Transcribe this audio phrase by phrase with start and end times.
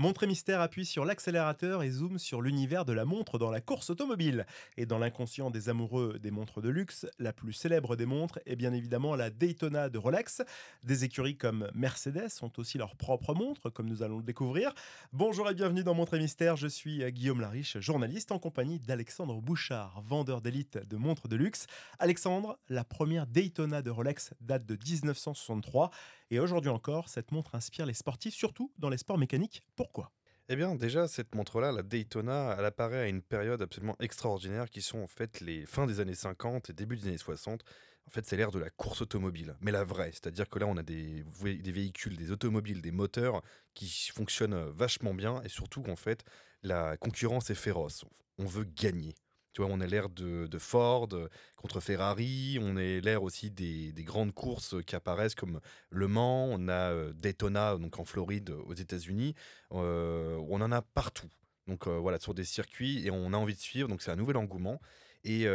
[0.00, 3.90] Montre Mystère appuie sur l'accélérateur et zoome sur l'univers de la montre dans la course
[3.90, 4.46] automobile.
[4.78, 8.56] Et dans l'inconscient des amoureux des montres de luxe, la plus célèbre des montres est
[8.56, 10.40] bien évidemment la Daytona de Rolex.
[10.84, 14.72] Des écuries comme Mercedes ont aussi leur propre montre, comme nous allons le découvrir.
[15.12, 19.38] Bonjour et bienvenue dans Montre et Mystère, je suis Guillaume Lariche, journaliste en compagnie d'Alexandre
[19.42, 21.66] Bouchard, vendeur d'élite de montres de luxe.
[21.98, 25.90] Alexandre, la première Daytona de Rolex date de 1963
[26.30, 29.62] et aujourd'hui encore, cette montre inspire les sportifs, surtout dans les sports mécaniques.
[29.76, 30.12] Pourquoi?
[30.48, 34.82] Eh bien, déjà, cette montre-là, la Daytona, elle apparaît à une période absolument extraordinaire qui
[34.82, 37.62] sont en fait les fins des années 50 et début des années 60.
[38.06, 40.10] En fait, c'est l'ère de la course automobile, mais la vraie.
[40.10, 43.42] C'est-à-dire que là, on a des, des véhicules, des automobiles, des moteurs
[43.74, 46.24] qui fonctionnent vachement bien et surtout, en fait,
[46.62, 48.04] la concurrence est féroce.
[48.38, 49.14] On veut gagner.
[49.52, 51.08] Tu vois, on a l'air de, Ford
[51.56, 56.68] contre Ferrari, on est l'air aussi des, grandes courses qui apparaissent comme Le Mans, on
[56.68, 59.34] a euh, Daytona donc en Floride aux États-Unis,
[59.72, 61.28] euh, on en a partout.
[61.66, 64.16] Donc euh, voilà, sur des circuits et on a envie de suivre, donc c'est un
[64.16, 64.80] nouvel engouement.
[65.22, 65.46] Et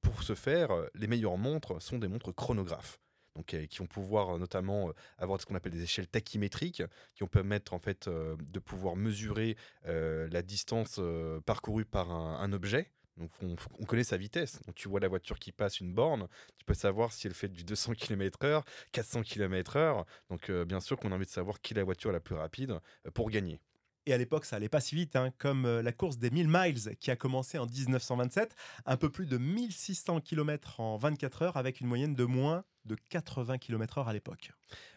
[0.00, 2.98] pour ce faire, les meilleures montres sont des montres chronographes.
[3.36, 6.82] Donc, qui vont pouvoir notamment avoir ce qu'on appelle des échelles tachymétriques,
[7.14, 10.98] qui vont permettre en fait de pouvoir mesurer la distance
[11.44, 12.90] parcourue par un objet.
[13.16, 14.60] Donc on, connaît sa vitesse.
[14.66, 17.48] Donc tu vois la voiture qui passe une borne, tu peux savoir si elle fait
[17.48, 18.62] du 200 km/h,
[18.92, 20.04] 400 km/h.
[20.30, 22.34] Donc euh, bien sûr qu'on a envie de savoir qui est la voiture la plus
[22.34, 23.60] rapide euh, pour gagner.
[24.06, 26.48] Et à l'époque, ça allait pas si vite, hein, comme euh, la course des 1000
[26.48, 28.54] miles qui a commencé en 1927,
[28.84, 32.96] un peu plus de 1600 km en 24 heures avec une moyenne de moins de
[33.10, 34.52] 80 km/h à l'époque.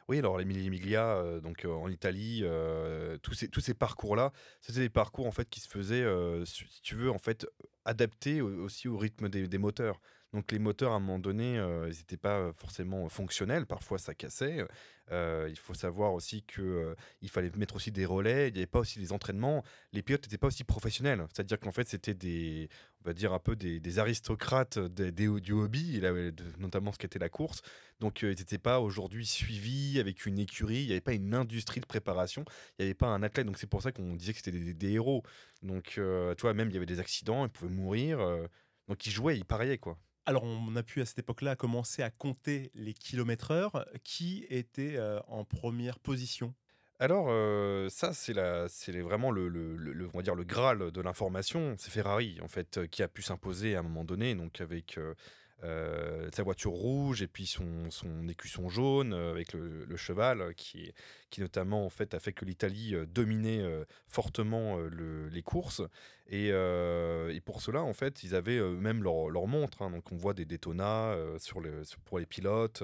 [0.07, 2.43] Oui, alors les Mille Miglia, donc en Italie,
[3.21, 6.05] tous ces, tous ces parcours-là, c'était des parcours en fait qui se faisaient,
[6.45, 7.45] si tu veux, en fait,
[7.83, 9.99] adapté aussi au rythme des, moteurs.
[10.37, 13.65] Donc les moteurs, à un moment donné, euh, ils n'étaient pas forcément fonctionnels.
[13.65, 14.63] Parfois, ça cassait.
[15.09, 18.49] Il faut savoir aussi qu'il euh, il fallait mettre aussi des relais.
[18.49, 19.63] Il n'y avait pas aussi des entraînements.
[19.93, 21.25] Les pilotes n'étaient pas aussi professionnels.
[21.33, 22.69] C'est-à-dire qu'en fait, c'était des,
[23.03, 25.99] on va dire un peu des, aristocrates des, du hobby,
[26.59, 27.63] notamment ce qu'était la course.
[27.99, 30.81] Donc ils n'étaient pas aujourd'hui suivis avec une écurie.
[30.81, 32.45] Il n'y avait pas une industrie de préparation.
[32.77, 33.47] Il n'y avait pas un athlète.
[33.47, 35.23] Donc c'est pour ça qu'on disait que c'était des, héros.
[35.63, 37.43] Donc tu vois, même il y avait des accidents.
[37.43, 38.19] Ils pouvaient mourir.
[38.87, 39.97] donc ils jouaient, ils pariaient quoi.
[40.27, 43.87] Alors, on a pu à cette époque-là commencer à compter les kilomètres heure.
[44.03, 46.53] Qui était euh, en première position
[46.99, 48.33] alors, euh, ça, c'est
[49.01, 51.75] vraiment le, le, graal de l'information.
[51.77, 55.13] C'est Ferrari, en fait, qui a pu s'imposer à un moment donné, donc avec euh,
[55.63, 60.93] euh, sa voiture rouge et puis son, son écusson jaune euh, avec le, cheval qui,
[61.31, 63.63] qui notamment en fait a fait que l'Italie euh, dominait
[64.07, 65.81] fortement les courses
[66.27, 69.89] et, et, pour cela en fait ils avaient même leur, leur montre hein.
[69.89, 71.15] donc on voit des Daytona
[72.05, 72.83] pour les pilotes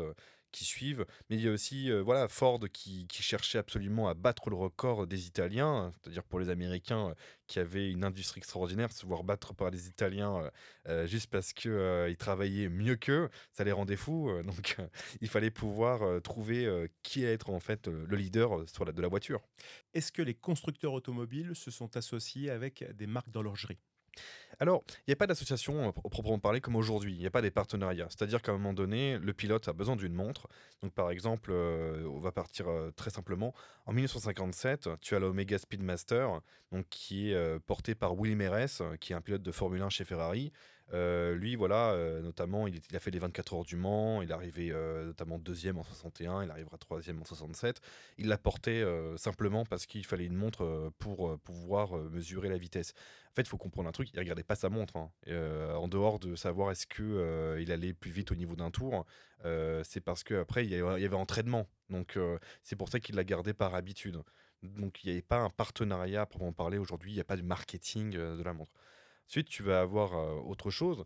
[0.53, 1.05] qui suivent.
[1.29, 5.07] Mais il y a aussi euh, voilà, Ford qui, cherchait absolument à battre le record
[5.07, 7.13] des Italiens, c'est-à-dire pour les Américains euh,
[7.47, 10.49] qui avaient une industrie extraordinaire, se voir battre par les Italiens
[10.87, 14.29] euh, juste parce qu'ils travaillaient mieux qu'eux, ça les rendait fous.
[14.45, 14.77] donc
[15.19, 19.41] il fallait pouvoir trouver qui allait être en fait le leader de la voiture.
[19.93, 23.79] Est-ce que les constructeurs automobiles se sont associés avec des marques d'horlogerie?
[24.59, 27.41] Alors, il n'y a pas d'association au proprement parler comme aujourd'hui, il n'y a pas
[27.41, 28.07] des partenariats.
[28.09, 30.47] C'est-à-dire qu'à un moment donné, le pilote a besoin d'une montre.
[30.81, 33.53] Donc par exemple, euh, on va partir euh, très simplement.
[33.85, 36.41] En 1957, tu as l'Omega Speedmaster,
[36.72, 39.90] donc, qui est euh, porté par Willy Meres, qui est un pilote de Formule 1
[39.90, 40.51] chez Ferrari.
[40.91, 44.71] Lui, voilà, notamment, il, a fait les 24 heures du Mans, il est arrivé
[45.05, 47.81] notamment deuxième en 61, il arrivera troisième en 67.
[48.17, 48.85] Il l'a porté
[49.17, 52.94] simplement parce qu'il fallait une montre pour pouvoir mesurer la vitesse.
[53.33, 54.95] En fait, il faut comprendre un truc, il regardait pas sa montre.
[54.95, 55.09] Hein.
[55.27, 58.69] Euh, en dehors de savoir est-ce que euh, il allait plus vite au niveau d'un
[58.69, 59.07] tour,
[59.44, 61.67] euh, c'est parce qu'après il y avait, entraînement.
[61.89, 62.19] Donc
[62.61, 64.21] c'est pour ça qu'il l'a gardé par habitude.
[64.61, 67.11] Donc il n'y avait pas un partenariat pour en parler aujourd'hui.
[67.11, 68.71] Il n'y a pas de marketing de la montre.
[69.28, 70.13] Ensuite, tu vas avoir
[70.47, 71.03] autre chose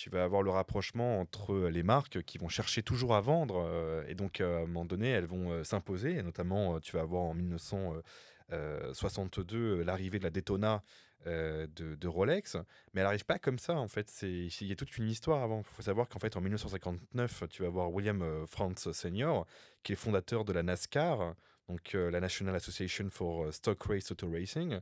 [0.00, 4.14] tu vas avoir le rapprochement entre les marques qui vont chercher toujours à vendre et
[4.14, 9.82] donc à un moment donné elles vont s'imposer et notamment tu vas avoir en 1962
[9.82, 10.82] l'arrivée de la Daytona
[11.26, 12.56] de, Rolex,
[12.94, 14.10] mais elle n'arrive pas comme ça en fait.
[14.22, 15.58] Il y a toute une histoire avant.
[15.58, 19.46] Il faut savoir qu'en fait en 1959, tu vas voir William Frantz Senior,
[19.82, 21.34] qui est fondateur de la NASCAR,
[21.70, 24.80] donc euh, la National Association for Stock Race Auto Racing,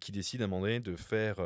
[0.00, 1.36] qui décide à un moment donné de faire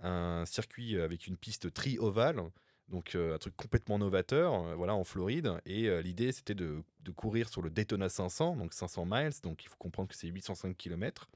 [0.00, 2.40] un circuit avec une piste tri-ovale.
[2.88, 5.60] Donc un truc complètement novateur, voilà, en Floride.
[5.66, 9.32] Et l'idée, c'était de, de, courir sur le Daytona 500, donc 500 miles.
[9.42, 11.28] Donc il faut comprendre que c'est 805 km.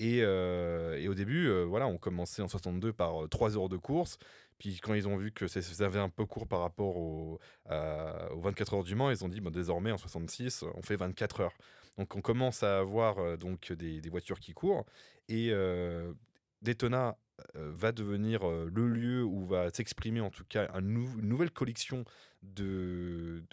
[0.00, 3.76] Euh, et, au début, euh, voilà, on commençait en 62 par 3 euh, heures de
[3.76, 4.18] course.
[4.58, 8.74] Puis quand ils ont vu que ça avait un peu court par rapport aux 24
[8.74, 11.54] heures du Mans, ils ont dit bon, désormais en 66, on fait 24 heures.
[11.96, 14.84] Donc on commence à avoir donc des, des, voitures qui courent
[15.30, 15.50] et
[16.60, 17.16] Daytona
[17.54, 22.04] va devenir le lieu où va s'exprimer en tout cas une nouvelle collection
[22.42, 23.44] de,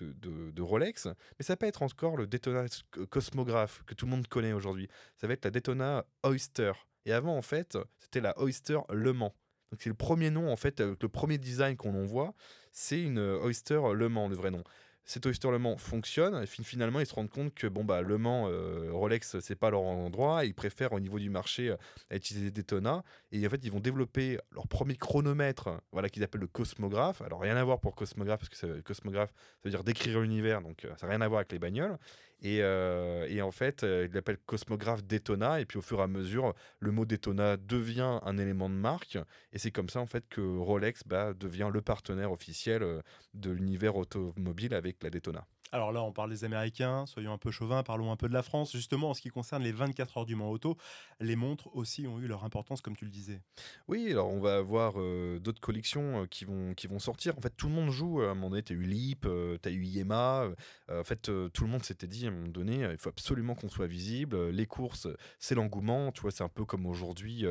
[0.60, 2.66] Rolex, mais ça pas être encore le Daytona
[3.10, 4.88] Cosmograph que tout le monde connaît aujourd'hui.
[5.16, 6.72] Ça va être la Daytona Oyster.
[7.06, 9.34] Et avant, en fait, c'était la Oyster Le Mans.
[9.72, 12.34] Donc c'est le premier nom, en fait, le premier design qu'on en voit,
[12.72, 14.64] c'est une Oyster Le Mans, le vrai nom
[15.08, 16.44] cet Oyster Le Mans fonctionne.
[16.44, 19.72] Et finalement, ils se rendent compte que bon, bah, Le Mans, euh, Rolex, c'est pas
[19.72, 20.44] leur endroit.
[20.44, 21.78] Ils préfèrent, au niveau du marché, euh,
[22.12, 23.04] utiliser Daytona.
[23.32, 27.22] Et en fait, ils vont développer leur premier chronomètre, voilà, qu'ils appellent le cosmographe.
[27.22, 30.84] Alors, rien à voir pour cosmographe, parce que cosmographe, ça veut dire décrire l'univers, donc
[30.84, 31.98] euh, ça n'a rien à voir avec les bagnoles.
[32.42, 35.60] Et, et, en fait, il l'appelle Cosmographe Daytona.
[35.60, 39.18] Et puis au fur et à mesure, le mot Daytona devient un élément de marque.
[39.54, 43.02] Et c'est comme ça en fait que Rolex bah, devient le partenaire officiel
[43.34, 45.46] de l'univers automobile avec la Daytona.
[45.72, 48.44] Alors là, on parle des Américains, soyons un peu chauvins, parlons un peu de la
[48.44, 48.72] France.
[48.72, 50.78] Justement, en ce qui concerne les 24 heures du Mans Auto,
[51.20, 53.42] les montres aussi ont eu leur importance, comme tu le disais.
[53.88, 57.38] Oui, alors on va avoir euh, d'autres collections euh, qui, vont, qui vont sortir.
[57.38, 58.22] En fait, tout le monde joue.
[58.22, 59.28] À un moment donné, tu as eu LIP,
[59.62, 60.50] tu as eu IEMA.
[60.90, 63.70] en fait, tout le monde s'était dit à un moment donné, il faut absolument qu'on
[63.70, 64.50] soit visible.
[64.50, 65.08] Les courses,
[65.40, 66.12] c'est l'engouement.
[66.12, 67.46] Tu vois, c'est un peu comme aujourd'hui,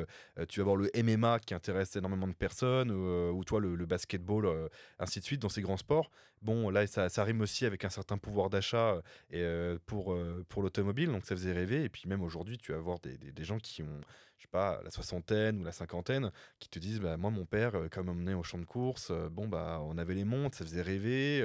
[0.48, 4.70] tu vas voir le MMA qui intéresse énormément de personnes, ou toi, le, le basketball,
[4.98, 6.10] ainsi de suite, dans ces grands sports.
[6.42, 10.62] Bon, là, ça rime aussi avec un certain un pouvoir d'achat euh, pour, euh, pour
[10.62, 11.84] l'automobile, donc ça faisait rêver.
[11.84, 14.00] Et puis même aujourd'hui, tu vas voir des, gens qui ont,
[14.38, 17.74] je sais pas, la soixantaine ou la cinquantaine, qui te disent, bah, moi, mon père,
[17.74, 20.82] euh, quand m'emmenait au champ de course, bon, bah, on avait les montres, ça faisait
[20.82, 21.44] rêver.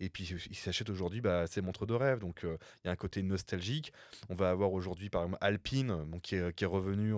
[0.00, 2.18] et puis, il s'achète aujourd'hui bah, montres de rêve.
[2.18, 3.92] Donc, il y a un côté nostalgique.
[4.28, 7.12] On va avoir aujourd'hui, par exemple, Alpine, qui, est, qui est revenu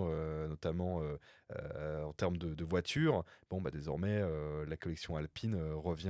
[0.47, 1.01] notamment
[1.51, 6.09] euh, en termes de, voitures, bon, bah, désormais, euh, la collection Alpine euh, revient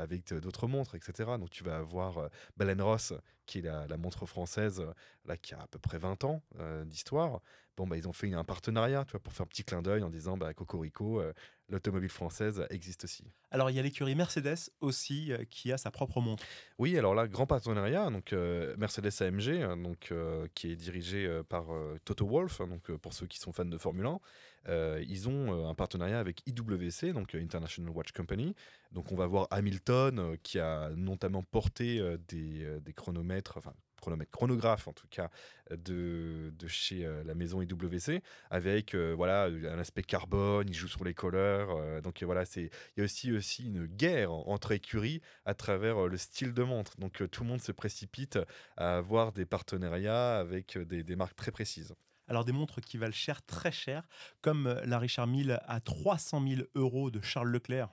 [0.00, 1.30] avec d'autres montres, etc.
[1.38, 3.12] Donc tu vas avoir Baleine Ross,
[3.46, 4.82] qui est la, montre française,
[5.24, 6.42] là, qui a à peu près 20 ans
[6.84, 7.40] d'histoire.
[7.80, 10.02] Bon, bah, ils ont fait un partenariat tu vois, pour faire un petit clin d'œil
[10.02, 11.22] en disant bah, Cocorico,
[11.70, 13.24] l'automobile française existe aussi.
[13.50, 16.44] Alors il y a l'écurie Mercedes aussi qui a sa propre montre.
[16.78, 18.32] Oui, alors là, grand partenariat, donc
[18.76, 20.12] Mercedes AMG, donc,
[20.54, 21.68] qui est dirigé par
[22.04, 24.20] Toto Wolff, hein, donc, pour ceux qui sont fans de Formule 1.
[24.68, 28.54] Euh, ils ont euh, un partenariat avec IWC, donc euh, International Watch Company.
[28.92, 34.92] Donc on va voir Hamilton qui a notamment porté des, chronomètres, enfin chronomètre chronographe en
[34.92, 35.30] tout cas
[35.70, 41.14] de, de chez la maison IWC avec voilà un aspect carbone il joue sur les
[41.14, 46.16] couleurs donc voilà il y a aussi aussi une guerre entre écuries à travers le
[46.16, 48.38] style de montre donc tout le monde se précipite
[48.76, 51.94] à avoir des partenariats avec des, des marques très précises
[52.30, 54.06] alors des montres qui valent cher, très cher,
[54.40, 57.90] comme euh, la Richard Mille à 300 000 euros de Charles Leclerc.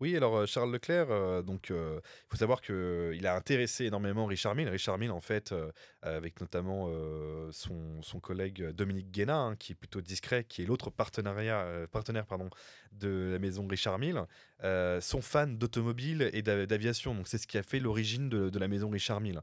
[0.00, 4.54] Oui, alors euh, Charles Leclerc, euh, donc il faut savoir qu'il a intéressé énormément Richard
[4.54, 4.68] Mille.
[4.68, 5.54] Richard Mille, en fait,
[6.02, 6.90] avec notamment
[7.50, 12.26] son, son, collègue Dominique Guéna, hein, qui est plutôt discret, qui est l'autre partenariat, partenaire
[12.26, 12.50] pardon,
[12.92, 14.24] de la maison Richard Mille,
[15.00, 17.14] sont fans d'automobile et d'aviation.
[17.14, 19.40] Donc c'est ce qui a fait l'origine de, de, la maison Richard Mille.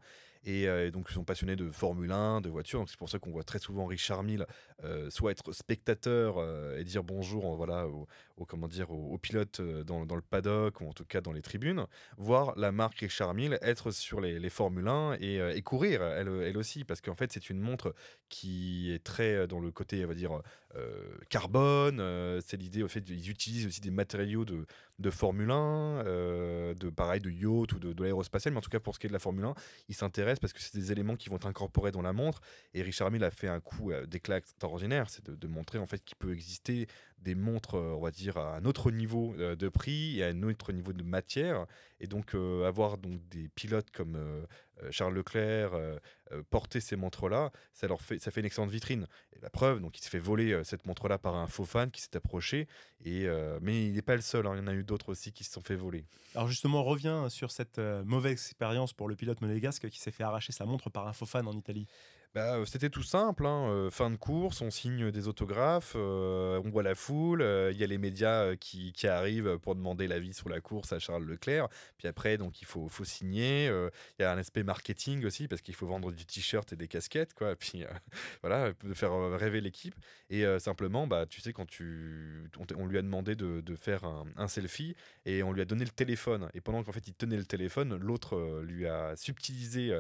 [0.48, 2.80] Euh, et, donc, ils sont passionnés de Formule 1, de voitures.
[2.80, 4.46] Donc, c'est pour ça qu'on voit très souvent Richard Mille
[4.84, 8.08] euh, soit être spectateur euh, et dire bonjour voilà, au,
[8.46, 11.86] comment dire, aux, pilotes dans, le paddock ou en tout cas dans les tribunes,
[12.18, 16.28] voir la marque Richard Mille être sur les, les Formule 1 et, et courir elle,
[16.28, 16.84] elle, aussi.
[16.84, 17.96] Parce qu'en fait, c'est une montre
[18.30, 20.42] qui est très dans le côté, on va dire,
[21.30, 22.02] carbone.
[22.46, 24.66] c'est l'idée, au fait, ils utilisent aussi des matériaux de,
[25.00, 28.54] de Formule 1, de pareil, de yacht ou de, de l'aérospatial.
[28.54, 29.56] Mais en tout cas, pour ce qui est de la Formule 1,
[29.90, 32.42] ils s'intéressent parce que c'est des éléments qui vont être incorporés dans la montre.
[32.74, 36.04] Et Richard Mille a fait un coup euh, d'éclat extraordinaire, c'est de, montrer en fait
[36.04, 36.88] qu'il peut exister
[37.20, 40.28] des montres, euh, on va dire, à un autre niveau euh, de prix et à
[40.28, 41.66] un autre niveau de matière.
[42.00, 44.18] Et donc avoir donc des pilotes comme
[44.92, 45.72] Charles Leclerc
[46.50, 49.08] porter ces montres-là, ça leur fait, ça fait une excellente vitrine.
[49.36, 52.02] Et la preuve, donc il s'est fait voler cette montre-là par un faux fan qui
[52.02, 52.68] s'est approché.
[53.06, 53.28] Et
[53.62, 54.48] mais il n'est pas le seul.
[54.48, 54.56] Hein.
[54.56, 56.06] il y en a eu d'autres aussi qui se sont fait voler.
[56.36, 60.24] Alors justement, on revient sur cette mauvaise expérience pour le pilote monégasque qui s'est fait
[60.24, 61.88] arracher sa montre par un faux fan en Italie.
[62.34, 66.60] Bah, euh, c'était tout simple, hein, euh, fin de course, on signe des autographes, euh,
[66.66, 70.34] on voit la foule, il y a les médias qui, qui, arrivent pour demander l'avis
[70.34, 74.26] sur la course à Charles Leclerc, puis après donc il faut, faut signer, il y
[74.26, 77.56] a un aspect marketing aussi parce qu'il faut vendre du t-shirt et des casquettes, quoi,
[77.60, 77.84] puis
[78.42, 79.94] voilà, faire rêver l'équipe,
[80.32, 84.48] et simplement, bah, tu sais, quand tu, on, lui a demandé de, de faire un,
[84.48, 84.96] selfie,
[85.28, 87.96] et on lui a donné le téléphone, et pendant qu'en fait il tenait le téléphone,
[87.96, 89.96] l'autre lui a subtilisé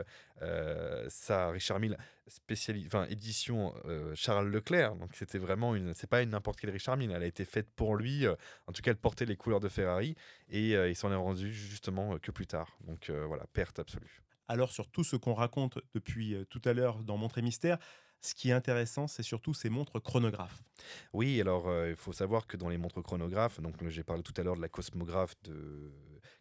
[1.09, 1.95] ça, Richard Mille
[2.27, 4.95] spéciali enfin, édition euh, Charles Leclerc.
[4.95, 7.11] Donc c'était vraiment une, c'est pas une n'importe quelle Richard Mille.
[7.11, 8.25] Elle a été faite pour lui.
[8.25, 8.35] Euh,
[8.67, 10.15] en tout cas, elle portait les couleurs de Ferrari
[10.49, 12.77] et euh, il s'en est rendu justement que plus tard.
[12.85, 14.21] Donc voilà, perte absolue.
[14.47, 17.77] Alors sur tout ce qu'on raconte depuis tout à l'heure dans Montre et Mystère,
[18.21, 20.63] ce qui est intéressant, c'est surtout ces montres chronographes.
[21.11, 24.33] Oui, alors euh, il faut savoir que dans les montres chronographes, donc j'ai parlé tout
[24.37, 25.91] à l'heure de la cosmographe de,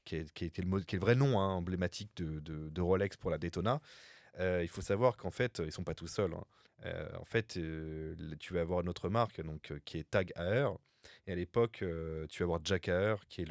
[0.05, 3.17] qui, est, qui, le, qui est le vrai nom hein, emblématique de, de- de Rolex
[3.17, 3.81] pour la Daytona.
[4.41, 6.35] Euh, il faut savoir qu'en fait, ils sont pas tout seuls.
[6.35, 6.45] hein.
[6.85, 10.69] Euh, en fait, euh, tu vas avoir une autre marque donc, qui est Tag Heuer.
[11.27, 11.85] Et à l'époque,
[12.29, 13.49] tu vas avoir Jack Heuer, qui est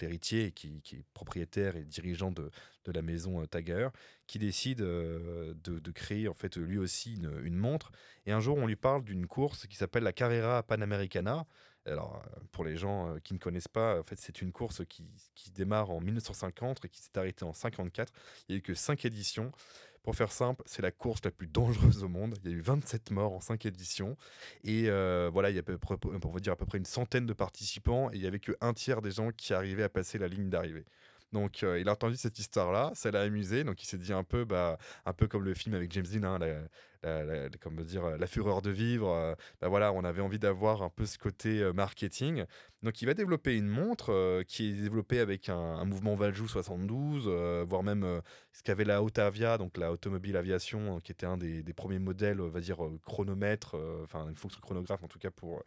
[0.00, 2.50] l'héritier, qui, qui est propriétaire et dirigeant de,
[2.86, 3.88] la maison Tag Heuer,
[4.26, 7.92] qui décide de, créer en fait lui aussi une, montre.
[8.26, 11.46] Et un jour, on lui parle d'une course qui s'appelle la Carrera Panamericana.
[11.86, 12.20] Alors,
[12.50, 15.06] pour les gens qui ne connaissent pas, en fait, c'est une course qui,
[15.36, 18.12] qui démarre en 1950 et qui s'est arrêtée en 54.
[18.48, 19.52] Il n'y a eu que 5 éditions.
[20.02, 22.36] Pour faire simple, c'est la course la plus dangereuse au monde.
[22.44, 24.16] Il y a eu 27 morts en 5 éditions.
[24.64, 26.84] Et euh, voilà, il y a à peu près, va dire à peu près une
[26.84, 28.10] centaine de participants.
[28.10, 30.84] Et il n'y avait qu'un tiers des gens qui arrivaient à passer la ligne d'arrivée.
[31.32, 33.64] Donc, euh, il a entendu cette histoire-là, ça l'a amusé.
[33.64, 36.24] Donc, il s'est dit un peu, bah, un peu comme le film avec James Dean,
[36.24, 37.48] hein, la,
[37.84, 39.08] dire, la fureur de vivre.
[39.12, 42.44] euh, bah voilà, on avait envie d'avoir un peu ce côté euh, marketing.
[42.82, 47.24] Donc, il va développer une montre euh, qui est développée avec un, mouvement Valjoux 72,
[47.26, 48.20] euh, voire même euh,
[48.52, 52.40] ce qu'avait la Autavia, donc la Automobile Aviation, euh, qui était un des, premiers modèles,
[52.40, 55.62] on va dire, euh, chronomètre, euh, enfin, une fonction chronographe en tout cas pour,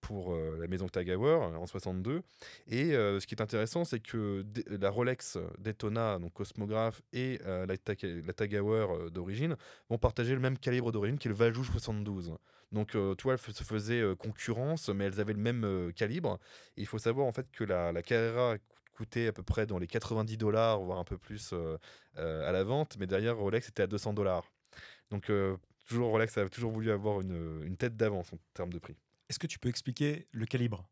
[0.00, 2.22] pour euh, la maison Tag Heuer euh, en 62.
[2.66, 7.66] Et euh, ce qui est intéressant, c'est que la Rolex Daytona, donc cosmographe, et euh,
[7.66, 9.56] la, Tag- la d'origine
[9.88, 12.34] vont partager le même calibre d'origine qui est le Valjoux 72.
[12.72, 16.38] Donc, tu vois, elles se faisaient concurrence, mais elles avaient le même calibre.
[16.76, 18.64] Il faut savoir en fait que la, la Carrera co-
[18.96, 21.52] coûtait à peu près dans les 90 dollars, voire un peu plus
[22.16, 24.44] à la vente, mais derrière Rolex était à 200 dollars.
[25.10, 25.30] Donc,
[25.88, 28.96] toujours Rolex a toujours voulu avoir une tête d'avance en termes de prix.
[29.30, 30.84] Est-ce que tu peux expliquer le calibre?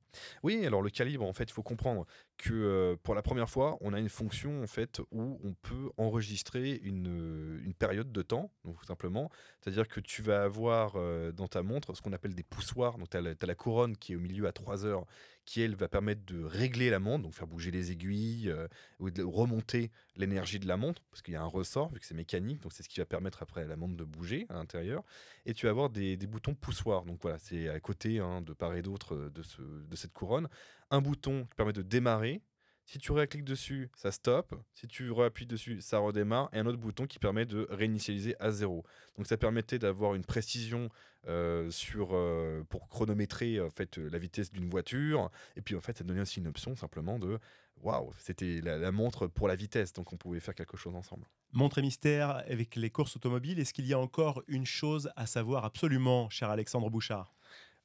[0.43, 3.93] Oui, alors le calibre, en fait, il faut comprendre que pour la première fois, on
[3.93, 8.85] a une fonction en fait où on peut enregistrer une, une période de temps, tout
[8.87, 9.31] simplement.
[9.61, 10.95] C'est-à-dire que tu vas avoir
[11.33, 12.99] dans ta montre ce qu'on appelle des poussoirs.
[12.99, 15.05] Donc tu as, la couronne qui est au milieu à 3 heures,
[15.45, 18.55] qui elle va permettre de régler la montre, donc faire bouger les aiguilles
[19.01, 22.07] ou de remonter l'énergie de la montre, parce qu'il y a un ressort, vu que
[22.07, 25.03] c'est mécanique, donc c'est ce qui va permettre après la montre de bouger à l'intérieur.
[25.47, 27.05] Et tu vas avoir des, boutons poussoirs.
[27.05, 30.49] Donc voilà, c'est à côté hein, de part et d'autre de, ce, cette couronne.
[30.91, 32.43] Un bouton qui permet de démarrer.
[32.85, 34.55] Si tu récliques dessus, ça stoppe.
[34.73, 36.49] Si tu réappuies dessus, ça redémarre.
[36.55, 38.83] Et un autre bouton qui permet de réinitialiser à zéro.
[39.19, 40.89] Donc ça permettait d'avoir une précision
[41.27, 45.31] euh, sur, euh, pour chronométrer en fait, la vitesse d'une voiture.
[45.57, 47.39] Et puis en fait, ça donnait aussi une option simplement de
[47.83, 49.93] waouh, c'était la, la montre pour la vitesse.
[49.93, 51.27] Donc on pouvait faire quelque chose ensemble.
[51.53, 55.27] Montre et mystère avec les courses automobiles, est-ce qu'il y a encore une chose à
[55.27, 57.35] savoir absolument, cher Alexandre Bouchard?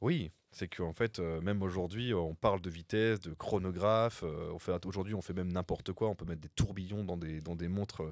[0.01, 4.23] Oui, c'est qu'en fait, euh, même aujourd'hui, euh, on parle de vitesse, de chronographe.
[4.23, 6.09] euh, aujourd'hui, on fait même n'importe quoi.
[6.09, 8.03] On peut mettre des tourbillons dans des, dans des montres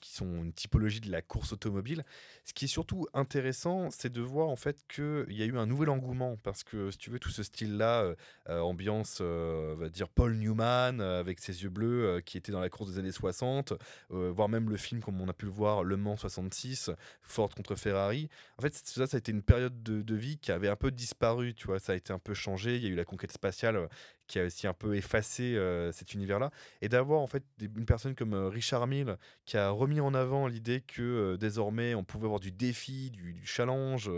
[0.00, 2.04] qui sont une typologie de la course automobile.
[2.44, 5.66] Ce qui est surtout intéressant, c'est de voir en fait qu'il y a eu un
[5.66, 6.36] nouvel engouement.
[6.42, 8.14] Parce que, si tu veux, tout ce style-là,
[8.48, 12.92] ambiance, on va dire Paul Newman, avec ses yeux bleus, qui était dans la course
[12.92, 13.74] des années 60,
[14.10, 16.90] euh, voire même le film, comme on a pu le voir, Le Mans 66,
[17.22, 18.28] Ford contre Ferrari.
[18.58, 20.90] En fait, ça, ça a été une période de, de vie qui avait un peu
[20.90, 22.76] disparu, tu vois, ça a été un peu changé.
[22.76, 23.88] Il y a eu la conquête spatiale euh,
[24.26, 25.58] qui a aussi un peu effacé
[25.92, 26.50] cet univers-là.
[26.82, 30.80] Et d'avoir en fait une personne comme Richard Mille qui a remis en avant l'idée
[30.80, 34.10] que désormais on pouvait avoir du défi, du, challenge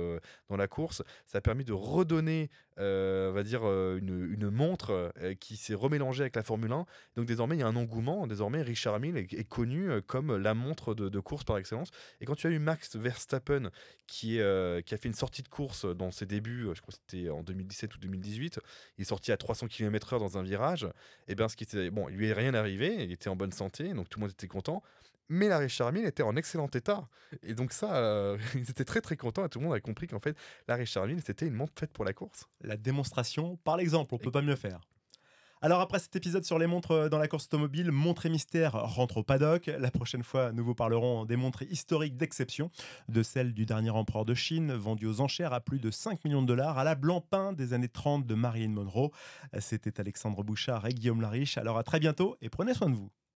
[0.48, 5.74] dans la course, ça a permis de redonner, on va dire, une, montre qui s'est
[5.74, 6.86] remélangée avec la Formule 1.
[7.16, 8.26] Donc désormais, il y a un engouement.
[8.26, 11.90] Désormais, Richard Mille est, connu comme la montre de, course par excellence.
[12.20, 13.70] Et quand tu as eu Max Verstappen
[14.06, 17.30] qui, qui a fait une sortie de course dans ses débuts, je crois que c'était
[17.30, 18.60] en 2017 ou 2018,
[18.98, 19.66] il est sorti à 300
[19.98, 20.86] km/h dans un virage,
[21.28, 23.52] et bien ce qui était bon, il lui est rien arrivé, il était en bonne
[23.52, 24.82] santé, donc tout le monde était content.
[25.28, 27.08] Mais la Richard était en excellent état.
[27.42, 30.06] Et donc ça, euh, ils étaient très très contents et tout le monde a compris
[30.06, 30.36] qu'en fait,
[30.68, 32.48] la Richard c'était une montre faite pour la course.
[32.60, 34.80] La démonstration par l'exemple, on peut pas mieux faire.
[35.66, 39.16] Alors après cet épisode sur les montres euh, dans la course automobile, Montre Mystère rentre
[39.16, 39.66] au paddock.
[39.66, 42.70] La prochaine fois, nous vous parlerons des montres historiques d'exception,
[43.08, 46.42] de celles du dernier empereur de Chine, vendues aux enchères à plus de 5 millions
[46.42, 49.10] de dollars, à la blanc-pain des années 30 de Marilyn Monroe.
[49.58, 51.58] C'était Alexandre Bouchard et Guillaume Lariche.
[51.58, 53.10] Alors à très bientôt et prenez soin de vous.